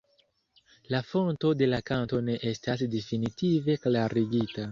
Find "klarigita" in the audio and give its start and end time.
3.87-4.59